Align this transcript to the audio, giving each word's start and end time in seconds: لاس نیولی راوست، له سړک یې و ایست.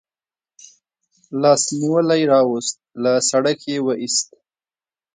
لاس 1.41 1.63
نیولی 1.79 2.21
راوست، 2.31 2.75
له 3.03 3.11
سړک 3.29 3.59
یې 3.69 3.77
و 3.85 3.87
ایست. 4.01 4.27